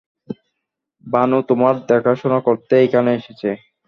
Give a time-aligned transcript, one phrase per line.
[1.03, 3.49] ভানু তোমার দেখাশোনা করতে এখানে এসেছে।